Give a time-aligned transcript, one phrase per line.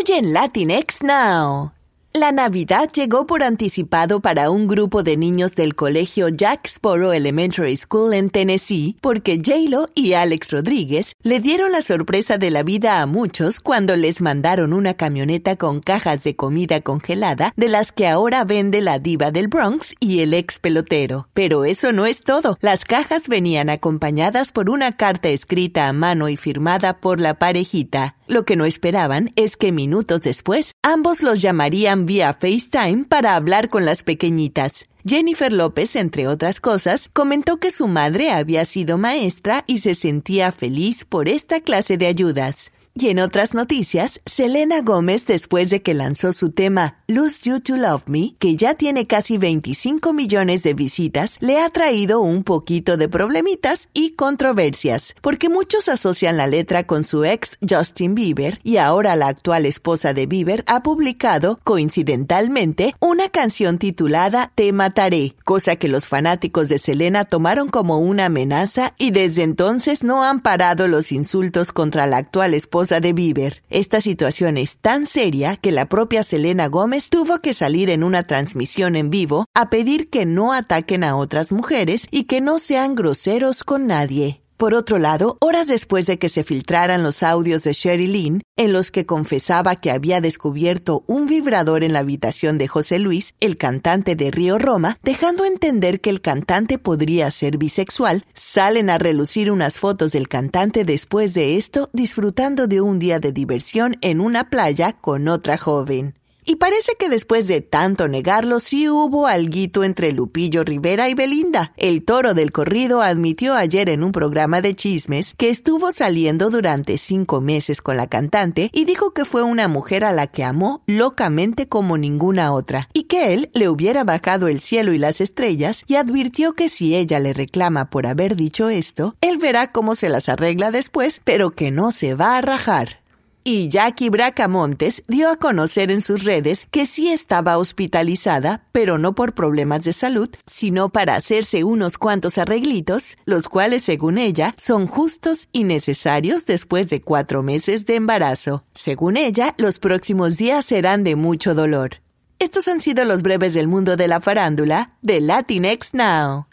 [0.00, 1.72] Hoy en Latinx Now.
[2.12, 8.14] La Navidad llegó por anticipado para un grupo de niños del colegio Jacksboro Elementary School
[8.14, 13.06] en Tennessee, porque JLo y Alex Rodríguez le dieron la sorpresa de la vida a
[13.06, 18.44] muchos cuando les mandaron una camioneta con cajas de comida congelada de las que ahora
[18.44, 21.28] vende la diva del Bronx y el ex pelotero.
[21.32, 22.58] Pero eso no es todo.
[22.60, 28.16] Las cajas venían acompañadas por una carta escrita a mano y firmada por la parejita.
[28.30, 33.70] Lo que no esperaban es que minutos después ambos los llamarían vía FaceTime para hablar
[33.70, 34.84] con las pequeñitas.
[35.04, 40.52] Jennifer López, entre otras cosas, comentó que su madre había sido maestra y se sentía
[40.52, 42.70] feliz por esta clase de ayudas.
[42.92, 47.76] Y en otras noticias, Selena Gómez, después de que lanzó su tema Lose You to
[47.76, 52.96] Love Me, que ya tiene casi 25 millones de visitas, le ha traído un poquito
[52.96, 58.78] de problemitas y controversias, porque muchos asocian la letra con su ex Justin Bieber y
[58.78, 65.76] ahora la actual esposa de Bieber ha publicado, coincidentalmente, una canción titulada Te Mataré, cosa
[65.76, 70.88] que los fanáticos de Selena tomaron como una amenaza y desde entonces no han parado
[70.88, 72.54] los insultos contra la actual
[72.88, 73.62] de Bieber.
[73.68, 78.22] Esta situación es tan seria que la propia Selena Gómez tuvo que salir en una
[78.26, 82.94] transmisión en vivo a pedir que no ataquen a otras mujeres y que no sean
[82.94, 84.40] groseros con nadie.
[84.60, 88.74] Por otro lado, horas después de que se filtraran los audios de Sherry Lynn, en
[88.74, 93.56] los que confesaba que había descubierto un vibrador en la habitación de José Luis, el
[93.56, 99.50] cantante de Río Roma, dejando entender que el cantante podría ser bisexual, salen a relucir
[99.50, 104.50] unas fotos del cantante después de esto disfrutando de un día de diversión en una
[104.50, 106.19] playa con otra joven.
[106.50, 111.72] Y parece que después de tanto negarlo, sí hubo alguito entre Lupillo Rivera y Belinda.
[111.76, 116.98] El toro del corrido admitió ayer en un programa de chismes que estuvo saliendo durante
[116.98, 120.82] cinco meses con la cantante y dijo que fue una mujer a la que amó
[120.88, 125.84] locamente como ninguna otra, y que él le hubiera bajado el cielo y las estrellas
[125.86, 130.08] y advirtió que si ella le reclama por haber dicho esto, él verá cómo se
[130.08, 132.99] las arregla después, pero que no se va a rajar.
[133.42, 139.14] Y Jackie Bracamontes dio a conocer en sus redes que sí estaba hospitalizada, pero no
[139.14, 144.86] por problemas de salud, sino para hacerse unos cuantos arreglitos, los cuales, según ella, son
[144.86, 148.64] justos y necesarios después de cuatro meses de embarazo.
[148.74, 152.02] Según ella, los próximos días serán de mucho dolor.
[152.38, 156.49] Estos han sido los breves del mundo de la farándula de Latinx Now.